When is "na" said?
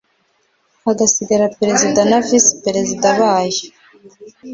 2.09-2.17